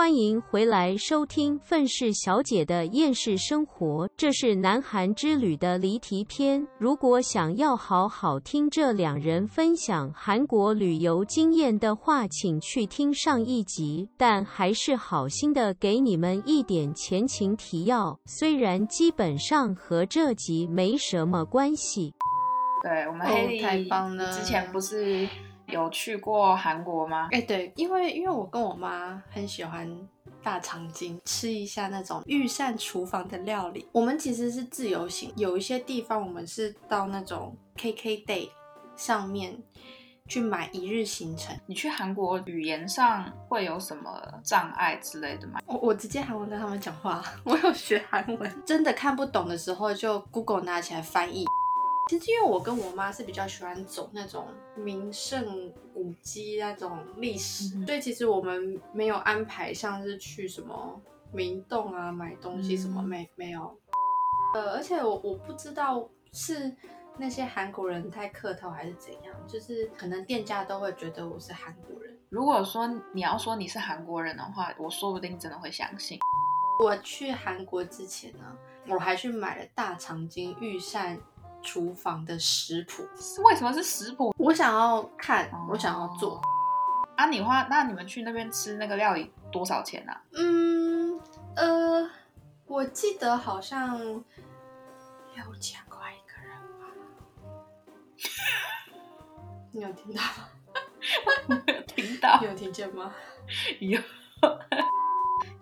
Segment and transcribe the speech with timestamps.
[0.00, 6.66] 欢迎回来收听《愤世小姐的厌世生活》，这是南韩之旅的离题篇。
[6.78, 14.08] 如果想要好好听这两人分享韩国旅游经验的话，请去听上一集。
[14.16, 22.14] 但还是好心的给你们一点前情提要，虽然基本上和这集没什么关系。
[22.82, 25.28] 对我们哦黑莉太棒了之前不是
[25.70, 27.28] 有去过韩国吗？
[27.32, 29.88] 哎、对，因为因为我跟我妈很喜欢
[30.42, 33.86] 大肠经，吃一下那种御膳厨房的料理。
[33.92, 38.48] 我们其实是自由行，有一些地方我们是到那种 KK Day
[38.96, 39.62] 上面
[40.28, 41.56] 去买一日行程。
[41.66, 45.60] 你去韩国语言上会有什么障碍之类的吗？
[45.66, 51.44] 我我直接韩文跟他们讲话， 我有学韩文，真的看不懂的时候就 Google 拿起来翻译。
[52.10, 61.00] 其实因为我跟我妈是比较喜欢走那种名胜古迹那种历史，所以其实我们没有安排像是去什么
[61.32, 63.78] 明洞啊买东西什么，嗯没没有。
[64.54, 66.74] 呃，而且我我不知道是
[67.16, 72.18] 那些韩国人太客套还是怎样，就是可能店家都会觉得我是韩国人。
[72.28, 76.18] 如果说你要说你是韩国人的话，我说不定真的会相信。
[76.82, 78.56] 我去韩国之前呢，
[78.88, 81.16] 我还去买了大长今御膳
[81.62, 83.06] 厨房的食谱，
[83.44, 86.40] 为什么是食谱我想要看哦，我想要做。
[87.16, 87.26] 啊？
[87.26, 90.22] 你花那你们去那边吃那个料理多少钱啊？
[90.32, 91.20] 嗯，
[91.56, 92.10] 呃，
[92.66, 96.86] 我记得好像六千块一个人吧。
[99.72, 101.62] 你有听到吗？
[101.86, 103.12] 听到你有听见吗？
[103.80, 104.00] 有。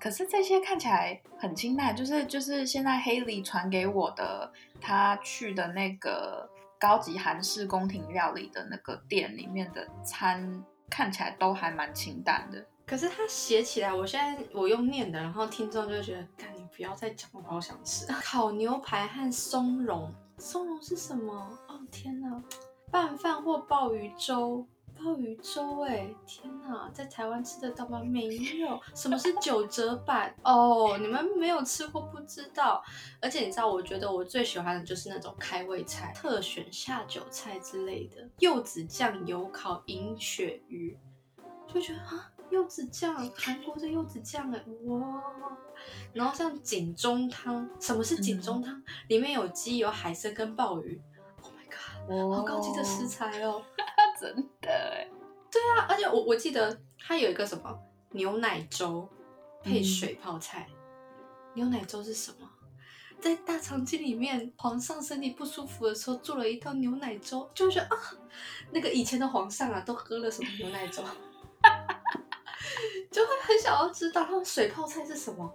[0.00, 12.64] 可是这些看起来很清淡，就是就是现在黑里传给我的，他去的那个高级韩式宫廷料理的那个店里面的餐，看起来都还蛮清淡的。
[12.86, 20.10] 可是他写起来，我现在我用念的，然后听众就觉得，干你不要再讲，我好想吃 烤牛排和松茸。
[20.38, 21.34] 松茸是什么？
[21.66, 22.42] 哦天哪！
[22.90, 24.66] 拌饭或鲍鱼粥，
[25.02, 28.00] 鲍鱼粥哎，天哪，在台湾吃得到吗？
[28.02, 28.80] 没有。
[28.94, 30.34] 什么是九折版？
[30.42, 32.82] 哦，你们没有吃过不知道。
[33.20, 40.96] 而且你知道，我觉得我最喜欢的就是那种开胃菜，特选下酒菜之类的，柚子酱油烤银鳕鱼，
[41.66, 42.32] 就觉得啊。
[42.50, 45.22] 柚子酱，韩国的柚子酱哎，哇！
[46.14, 48.82] 然后像锦中汤，什么是锦中汤？
[49.08, 50.98] 里面有鸡、有海参跟鲍鱼。
[51.42, 53.62] Oh my god，哦好高级的食材哦！
[54.18, 54.48] 真
[56.06, 57.78] 我我记得它有一个什么
[58.10, 59.08] 牛奶粥
[59.62, 60.68] 配嗯水泡菜。
[61.54, 62.48] 牛奶粥是什么？
[63.20, 67.98] 在大肠经里面，皇上身体不舒服的时候做了一道牛奶粥，就觉得啊，
[68.70, 71.02] 那个以前的皇上啊，都喝了什么牛奶粥？
[73.10, 75.52] 就会很想要知道他们水泡菜是什么。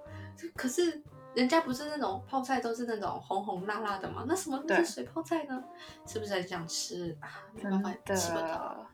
[0.57, 1.01] 可是
[1.33, 4.25] 人家不是那种泡菜都是那种红红辣辣的吗？
[4.27, 5.63] 那什么是水泡菜呢？
[6.05, 7.29] 是不是很想吃啊？
[7.53, 8.85] 没办法真吃不到。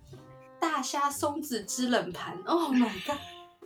[0.60, 3.18] 的，大虾松子之冷盘，Oh my god！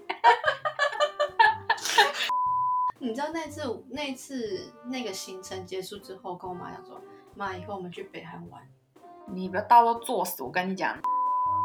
[2.99, 7.01] 你知道那次那次那个行程结束之后，跟我妈讲说，
[7.35, 8.61] 妈，以后我们去北韩玩。
[9.27, 10.43] 你不要到时候作死！
[10.43, 10.97] 我跟你讲，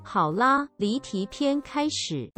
[0.04, 2.30] 好啦，离题篇开始。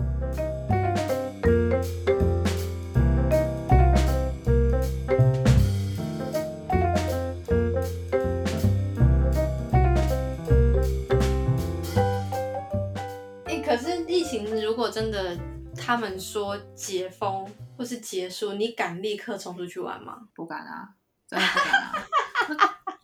[15.81, 20.29] 他们说解封或是结束，你敢立刻冲出去玩吗？
[20.35, 20.91] 不敢啊，
[21.27, 22.07] 真的不敢啊。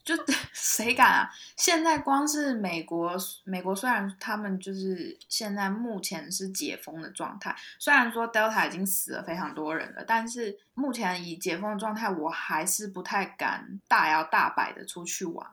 [0.05, 1.31] 就 就谁敢啊？
[1.57, 15.45] 现在光是美国，美国虽然他们就是现在目前是解封的状态，虽然说 Delta 已经死了非常多人了，但是目前以解封的状态，我还是不太敢大摇大摆的出去玩。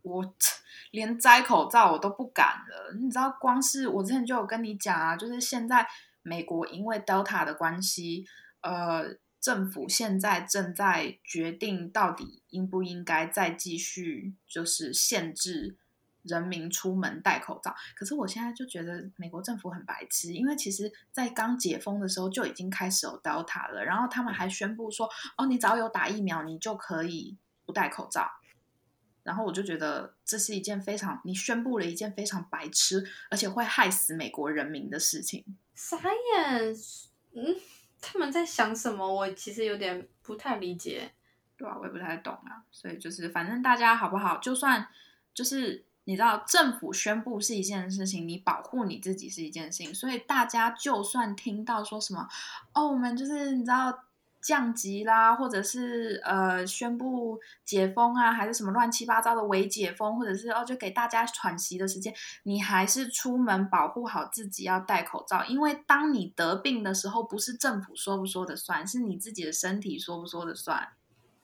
[0.00, 0.34] 我
[0.90, 5.86] 连摘口罩我都不敢了，你知道，光是我之前就有跟你讲啊，就是现在
[6.22, 8.24] 美国因为 Delta 的关系，
[8.60, 15.76] 呃，政府现在正在决定到底应不应该再继续就是限制
[16.22, 17.74] 人民出门戴口罩。
[17.96, 27.36] 可是我现在就觉得美国政府很白痴，因为其实在刚解封的时候就已经开始有 Delta 了，然后他们还宣布说，哦，你只要有打疫苗，你就可以
[27.66, 28.30] 不戴口罩。
[29.24, 35.44] 然后我就觉得这是一件非常，你宣布了一件非常白痴，而且会害死美国人民的事情。
[35.74, 36.74] 傻眼，
[37.34, 37.56] 嗯，
[38.00, 39.06] 他们在想什么？
[39.06, 41.12] 我其实有点不太理解。
[41.56, 44.88] 对啊，我也不太懂啊，所以就是反正大家好不好，就算
[45.32, 52.28] 就是你知道，政府宣布是一件事情，你保护你自己是一件事情，所以大家就算听到说什么，
[52.74, 54.06] 哦，我们就是你知道
[54.42, 62.12] 降级啦，或者是呃宣布解封啊，还是什么乱七八糟的伪解封，或者是哦就给大家喘息的时间，
[62.42, 70.88] 你还是出门保护好自己，要戴口罩，因为当你得病的时候，不是政府说不说的算，是你自己的身体说不说的算，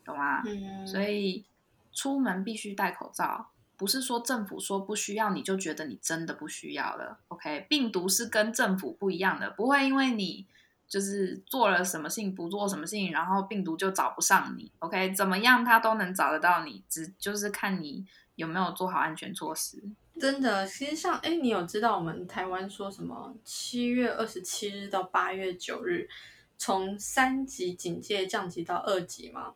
[0.04, 0.42] 懂吗？
[0.44, 1.46] 嗯，所以
[1.92, 3.50] 出门必须戴口罩。
[3.76, 7.20] 不是说政府说不需要，你就觉得你真的不需要了。
[7.28, 10.48] OK，病毒是跟政府不一样的，不会因为你
[10.88, 14.72] 就是做了什么事情，不做什么事情，然后病毒就找不上你。
[14.78, 18.04] OK，怎么样他都能找得到你，只就是看你
[18.36, 19.82] 有没有做好安全措施。
[20.18, 23.34] 真的，其实像哎，你有知道我们台湾说什么？
[23.44, 26.08] 七月二十七日到八月九日，
[26.56, 29.54] 从三级警戒降级到二级吗？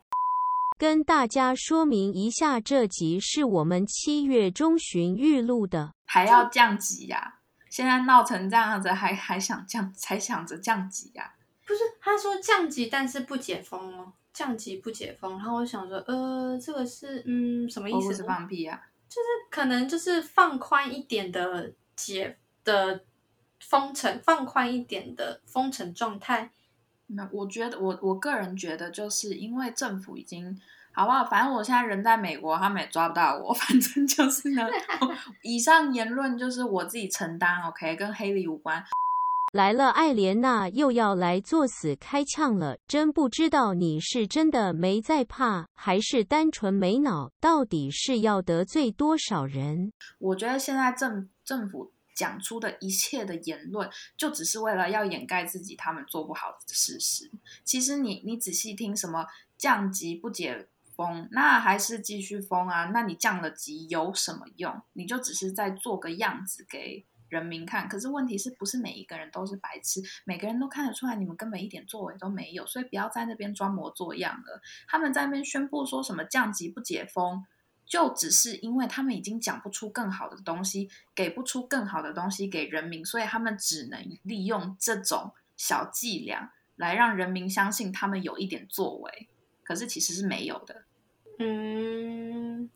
[0.77, 7.39] 跟大家说明一下，这集是我们七月中旬预录的，还要降级呀？
[7.73, 11.33] 现在闹成这样子，还还想降，才想着降级呀？
[11.65, 15.31] 不是，他说降级，但是不解封哦，降级不解封。
[15.39, 18.09] 然后我想说，呃，这个是嗯什么意思？
[18.09, 18.79] 不是放屁啊，
[19.09, 23.03] 就是可能就是放宽一点的解的
[23.59, 26.51] 封城，放宽一点的封城状态。
[27.07, 30.61] 那我觉得，我我个人觉得，就是因为政府已经
[30.93, 31.25] 好不好？
[31.25, 33.51] 反正我现在人在美国，他们也抓不到我。
[33.55, 34.67] 反正就是呢，
[35.43, 38.83] 以上言论就是我自己承担，OK，跟黑利无关。
[39.53, 47.31] 来了，艾莲娜又要来作死开呛了，真不知道你是真的没在怕，还是单纯没脑？
[47.41, 49.91] 到底是要得罪多少人？
[50.19, 51.91] 我觉得现在政政府。
[52.15, 57.27] 讲出的一切的言论，就只是为了要掩盖自己他们做不好的事实。
[57.63, 59.25] 其实你你仔细听，什么
[59.57, 60.67] 降级不解
[61.05, 62.85] 封，那还是继续封啊？
[62.85, 64.81] 那你降了级有什么用？
[64.93, 67.89] 你就只是在做个样子给人民看。
[67.89, 70.01] 可是问题是不是每一个人都是白痴？
[70.25, 74.61] 每个人都看得出来你们根本一点作为都没有，所以不要在那边装模作样了。
[74.87, 77.45] 他们在那边宣布说什么降级不解封。
[77.85, 89.27] 就只是因为他们已经讲不出更好的东西，给不出更好的东西给人民，所以他们只能利用这种小伎俩来让人民相信他们有一点作为。
[89.65, 90.85] 可是其实是没有的。
[91.43, 92.69] 嗯，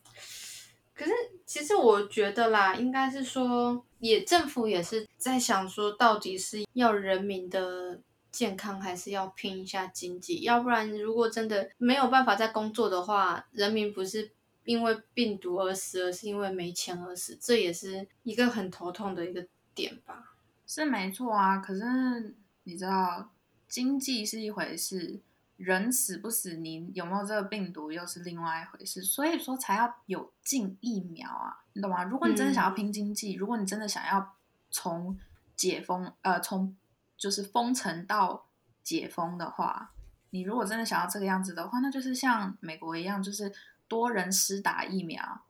[0.93, 1.11] 可是
[1.45, 10.41] 其实我觉得啦，应该是说，也政府也是在想说，到底是要人民的健康，还是要拼一下经济？
[10.41, 14.31] 要不然，如果真的没有办法在工作的话，人民不是。
[14.67, 20.35] 因为病毒而死，而是因为没钱而死，这也是一个很头痛的一个点吧？
[20.65, 23.31] 是没错啊，可是你知道，
[23.69, 25.21] 经济是一回事，
[25.57, 32.03] 人死不死，你有没有这个病毒又是另外一回事，所以说才要有进疫苗啊，你懂吗？
[32.05, 34.35] 如果你真的想要拼经济，如果你真的想要
[34.71, 35.17] 从
[35.55, 36.75] 解封，呃，从
[37.17, 38.45] 就是封城到
[38.81, 39.91] 解封的话，
[40.29, 43.53] 你如果真的想要这个样子的话，那就是像美国一样，就是。
[43.89, 45.43] 多人施打疫苗，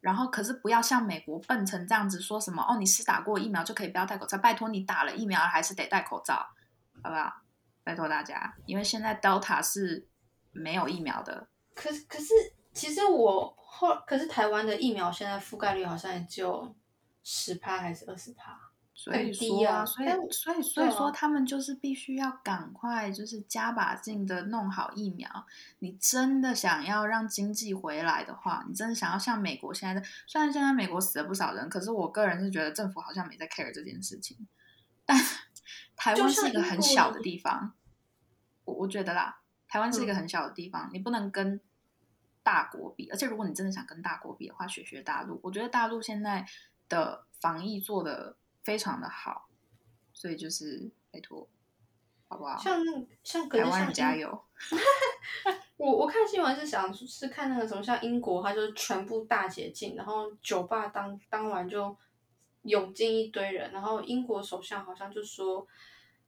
[0.00, 4.36] 然后可是不要像美国笨成这样子说什么哦，你施打过疫苗就可以不要戴口罩。
[4.38, 6.48] 拜托你打了疫苗还是得戴口罩，
[7.00, 7.42] 好不好？
[7.86, 10.08] 拜托大家，因为现在 Delta 是
[10.50, 11.46] 没有疫苗的。
[11.72, 12.34] 可是可是，
[12.72, 16.74] 其实我后可是台湾的疫苗现在覆盖率好像也只有
[17.22, 18.60] 十趴还是二十趴。
[18.92, 25.28] 所以说啊，所以所以所以说，他们就是必须要赶快，就是加把劲的弄好疫苗。
[25.78, 34.48] 你真的想要让经济回来的话，你真的想要像美国现在的，虽然现在美国死了不少人，可是我个人是觉得政府好像没在 care 这件事情。
[35.06, 35.16] 但
[35.94, 37.74] 台湾是一个很小的地方，
[38.66, 41.58] 我我觉得啦，台湾是一个很小的地方，你不能跟
[42.42, 43.08] 大国比。
[43.08, 46.46] 而且如果你真的想跟大国比的话，学学大陆，我觉得大陆现在
[46.90, 48.36] 的防疫做的。
[48.66, 49.48] 非常的好，
[50.12, 51.48] 所以就是拜托，
[52.26, 52.58] 好不好？
[52.58, 52.82] 像
[53.22, 54.42] 像台湾加油！
[55.78, 61.96] 我我看新闻是想是看那个什么，像英国，它就是全部大解禁，然后酒吧当当晚就
[62.62, 65.64] 涌进一堆人，然后英国首相好像就说，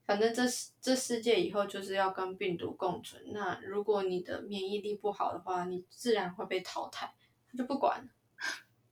[0.08, 0.42] 反正这
[0.80, 7.12] 这世界以后就是要跟病毒共存，那如果你的免疫力不好的话，你自然会被淘汰，
[7.46, 8.08] 他就不管。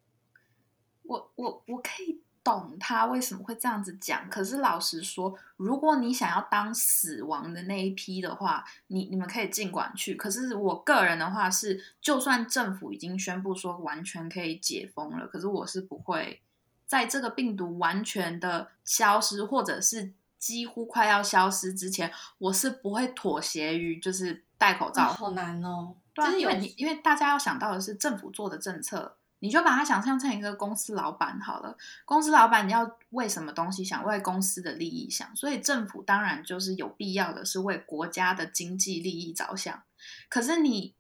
[1.05, 2.21] 我我我可以。
[2.47, 10.15] 懂他为什么会这样子讲，可是老实说，如果你想要当死亡的那一批的话，你你们可以尽管去。
[10.15, 16.41] 可是我个人的话是，就算政府已经宣布说完全可以解封了，可是我是不会
[16.87, 25.13] 在这个病毒完全的消失，或者是几乎快要消失之前，我是不会妥协于就是戴口罩。
[25.13, 29.17] 好难哦，对，因为你因为大家要想到的是政府做的政策。
[29.41, 31.77] 你就把它想象成一个公司老板好了。
[32.07, 34.03] 公司老板你要为什么东西想？
[34.03, 35.37] 为公司的利益想。
[35.37, 39.83] 所以政府当然就是有必要的是为国家的经济利益着想。
[40.31, 40.95] 可是你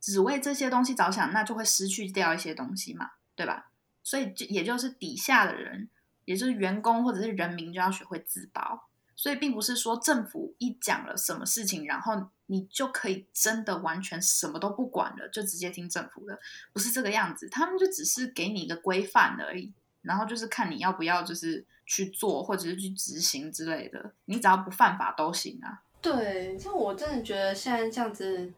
[0.00, 3.72] 只为这些东西着想，那就会失去掉一些东西嘛，对吧？
[4.04, 5.90] 所以就也就是底下的人，
[6.24, 8.88] 也就是员工或者是人民，就要学会自保。
[9.16, 16.36] 所以并不是说政府一讲了什么事情，然后你就可以真的完全什么都不管了，就直接听政府的，
[16.72, 17.48] 不是这个样子。
[17.48, 24.12] 他们就只是给你一个规范而已，然后就是看你要不要就是去做或者是去执行之类的。
[24.24, 25.80] 你只要不犯法都行啊。
[26.02, 28.52] 对，像我真的觉得现在这样子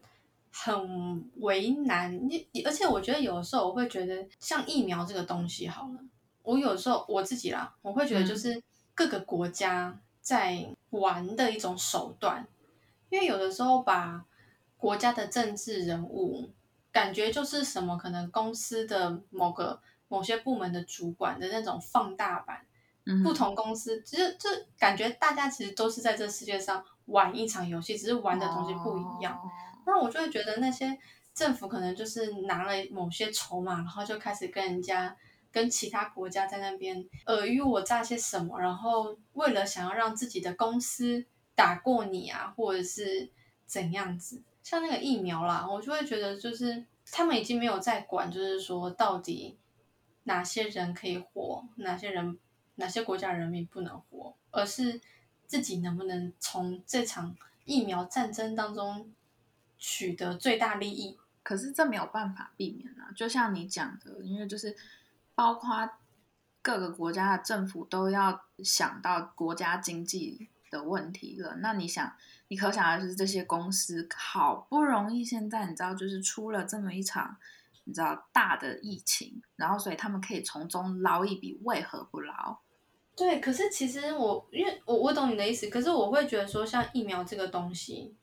[0.51, 2.11] 很为难。
[2.27, 5.99] 你而且我觉得有时候我会觉得，像疫苗这个东西好了，
[6.47, 8.63] 我有时候我自己啦，我会觉得就是
[8.95, 9.99] 各个国家。
[10.19, 12.45] 在玩的一种手段，
[13.09, 14.25] 因为有的时候把
[14.75, 16.51] 国家的政治人物
[16.91, 22.65] 感觉就是什么，可能公司的某个某些部门的主管的那种放大版，
[23.23, 29.39] 不同公司其实就感觉大家其实都是在这世界上玩一场游戏，只是玩的东西不一样。
[29.85, 30.99] 那我就会觉得那些
[31.33, 35.15] 政府可能就是拿了某些筹码，然后就开始跟人家。
[35.51, 41.25] 跟其他国家在那边尔虞我诈些什么，然后为了想要让自己的公司
[41.55, 43.31] 打过你啊，或者是
[43.65, 49.57] 怎样子，像那个疫苗啦，我就会觉得就是他们已经没有在管，就是说到底
[50.23, 52.37] 哪些人可以活，哪些人
[52.75, 55.01] 哪些国家人民不能活，而是
[55.47, 57.35] 自己能不能从这场
[57.65, 59.11] 疫苗战争当中
[59.79, 61.17] 取得最大利益。
[61.41, 64.75] 可是这没有办法避免啊，就像你讲的，因为就是。
[65.37, 65.87] 包括
[66.63, 71.57] 各个国家的政府都要想到国家经济的问题了。
[71.57, 72.11] 那你想，
[72.47, 77.37] 你可想而知，这些公司好不容易现在你知道，就是出了这么一场
[77.83, 82.57] 你知道大的疫情，然后所以他们可以从中捞一笔，为何不捞？
[83.15, 88.15] 对，可是其实我因为我我懂你的意思，可是我会觉得说，像疫苗这个东西，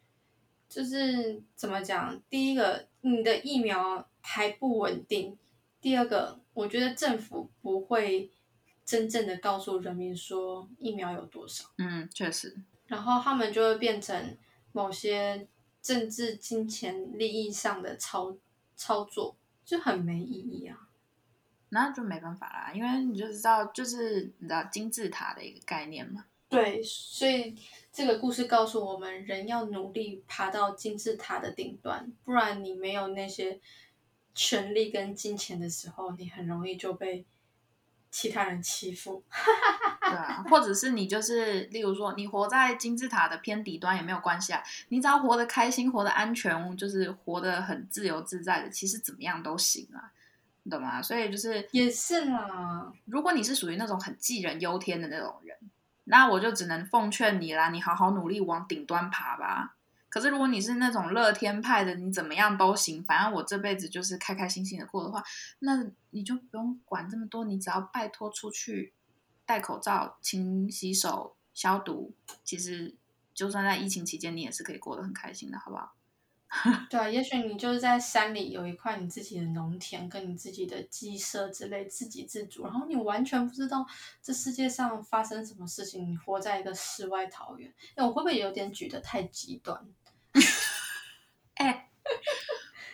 [0.68, 2.21] 就是怎么讲？
[2.28, 5.37] 第一个，你的疫苗还不稳定；
[5.80, 6.40] 第二个。
[6.54, 8.30] 我觉得政府不会
[8.84, 11.64] 真正的告诉人民说疫苗有多少。
[11.78, 12.56] 嗯，确实。
[12.87, 14.37] 然后他们就会变成
[14.73, 15.49] 某些
[15.82, 18.37] 政治金钱利益上的操
[18.76, 20.88] 操作，就很没意义啊。
[21.70, 26.25] 那就没办法啦，因为你就知道，就是你知道金字塔的一个概念嘛。
[26.49, 27.56] 对，所以
[27.92, 33.61] 这个故事告诉我们，人要努力爬到金字塔的顶端，不然你没有那些。
[34.34, 37.24] 权力跟金钱的时候，你很容易就被
[38.10, 39.22] 其他人欺负。
[40.00, 44.62] 对啊，或者是你就是，例如说，你活在金字塔的偏底端也没有关系啊。
[44.88, 50.12] 你只要活得开心、活得安全，就是活得很自由自在的，其实怎么样都行啊，
[50.64, 51.00] 你懂吗？
[51.00, 52.92] 所以就是也是啦。
[53.06, 55.56] 如果你是属于那种很杞人忧天的那种人，
[56.04, 59.76] 那我就只能奉劝你啦，你好好努力往顶端爬吧。
[60.14, 65.21] 可是，如果你是那种乐天派的，你怎么样都行，反正我这辈子就是开开心心的过的话，
[65.59, 68.92] 那你就不用管这么多，你只要拜托出去
[69.44, 72.94] 戴口罩、勤洗手、消毒，其实
[73.35, 75.97] 就算在疫情期间，你也是可以过得很开心的，好不好？
[76.88, 83.85] 对啊，也许你就是在山里有一块你自己的农田，跟你自己的鸡舍之类，自给自足，然后你完全不知道
[84.23, 87.75] 这世界上发生什么事情，你活在一个世外桃源。
[87.97, 89.85] 那我会不会有点举得太极端？
[91.54, 91.88] 哎，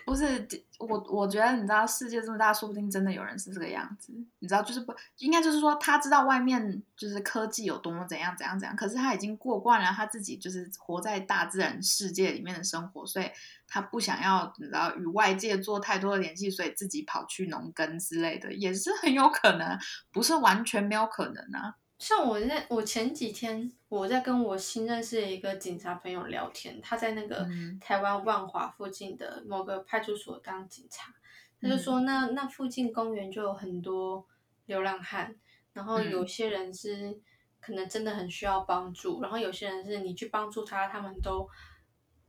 [0.05, 0.47] 不是
[0.79, 4.13] 我，我觉得你知道世界这么大，说不定真的有人是这个样子。
[4.39, 13.31] 你知道，就是不应该就是说他知道外面就是科技有多么怎样怎样怎样，可是他已经过惯了他自己就是活在大自然世界里面的生活，所以
[13.69, 19.79] 他不想要你知道与外界做太多的联系，所以自己跑去农耕之类的也是很有可能，
[20.11, 21.77] 不是完全没有可能啊。
[22.01, 27.47] 像我在我前几天，我在跟我新认识的一个警察朋友聊天，他在那个
[27.79, 31.13] 台湾万华附近的某个派出所当警察，
[31.61, 34.27] 他就说那那附近公园就有很多
[34.65, 35.37] 流浪汉，
[35.75, 37.21] 然后有些人是
[37.61, 41.47] 可能真的很需要帮助，然后有些人是你去帮助他，他们都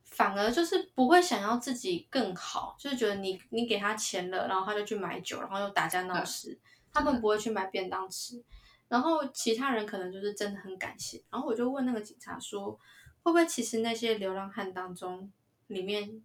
[0.03, 6.59] 反而就是不会想要自己更好，就是觉得你你给他钱了，然后他就去买酒，然后又打架闹事，
[6.91, 8.43] 他们不会去买便当吃。
[8.91, 12.73] 然后其他人可能就是真的很感谢，然后我就问那个警察说，
[13.23, 15.31] 会不会其实那些流浪汉当中，
[15.67, 16.21] 里面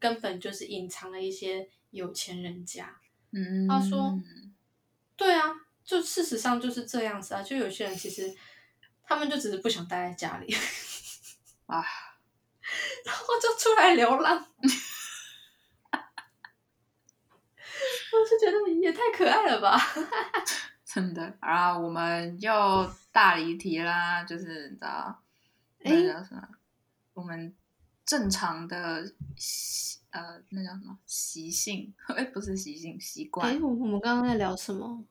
[0.00, 2.98] 根本就是隐藏了一些有钱人家？
[3.30, 4.18] 嗯，他说，
[5.16, 8.34] 对啊，就事实上就是这样子啊，就有些人其实
[9.04, 10.52] 他们就只是不想待在家里，
[11.66, 11.84] 啊，
[13.04, 14.44] 然后就出来流浪。
[18.10, 19.80] 我就觉得也太可爱了吧。
[20.94, 22.50] 真的，然后我们又
[23.12, 25.22] 大离题啦，就是你知道，
[25.84, 26.48] 哎那叫什么？
[27.12, 27.54] 我们
[28.06, 29.04] 正常的
[29.36, 31.92] 习呃，那叫什么习性？
[32.16, 33.60] 哎，不是习性，习哎、惯。
[33.60, 35.04] 我我们刚刚在聊什么？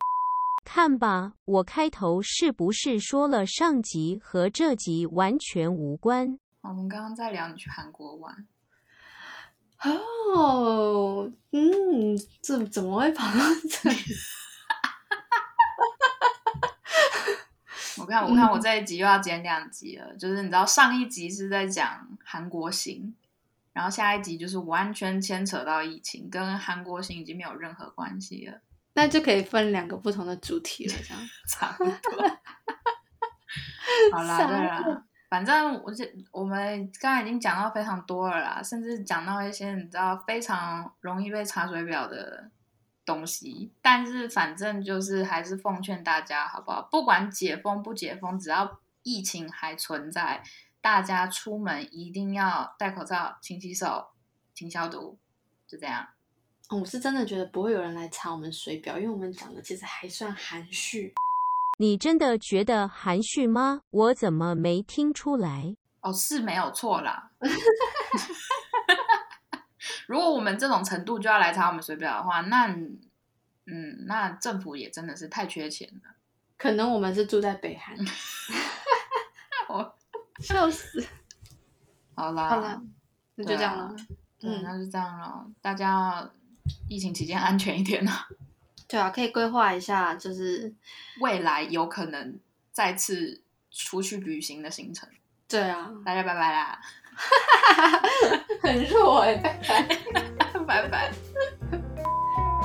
[0.66, 6.40] 看吧，我开头是不是说了上集和这集完全无关？
[6.62, 8.48] 我们刚刚在聊你去韩国玩，
[9.84, 13.98] 哦，嗯，这怎么会跑到这里？
[18.08, 23.14] 看我看我这一集又要剪两集了，就是你知道上一集是在讲韩国行，
[23.74, 28.62] 然后下一集就是完全牵扯到疫情，跟韩国行已经没有任何关系了，
[28.94, 31.24] 那就可以分两个不同的主题了，这样。
[31.48, 31.92] 差不多。
[34.12, 42.50] 好啦， 对啦，反正我这我们刚才已经讲到非常多了啦，甚至讲到一些你知道非常容易被查水表的
[43.08, 46.88] 东西，但是反正就是还是奉劝大家，好不好？
[46.92, 50.44] 不管解封不解封，只要疫情还存在，
[50.82, 54.10] 大家出门一定要戴口罩、勤洗手、
[54.54, 55.18] 勤消毒，
[55.66, 56.06] 就这样。
[56.70, 61.14] 哦我是真的觉得不会有人来查我们水表，因为我们讲的其实还算含蓄。
[61.80, 63.84] 你真的觉得含蓄吗？
[63.90, 65.78] 我怎么没听出来？
[66.02, 67.32] 哦，是没有错啦。
[70.08, 72.68] 如果我们这种程度就要来查我们水表的话，那
[73.66, 76.16] 嗯，那政府也真的是太缺钱了。
[76.58, 77.96] 可能我们是住在北韩，
[79.70, 79.96] 我
[80.40, 81.06] 笑死。
[82.16, 82.82] 好啦，好啦，
[83.36, 83.96] 那就这样了。
[84.40, 85.46] 对，嗯，那就这样了。
[85.62, 86.28] 大家
[86.90, 88.28] 疫情期间安全一点啊，
[88.88, 90.74] 对啊，可以规划一下，就是
[91.20, 92.40] 未来有可能
[92.72, 95.08] 再次出去旅行的行程。
[95.48, 96.82] 对啊，大家拜拜啦，
[98.62, 99.88] 很弱哎、拜拜。
[100.68, 101.12] 拜拜。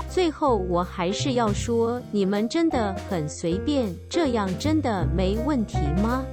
[0.09, 6.25] 最后，我还是要说，你们真的很随便，这样真的没问题吗？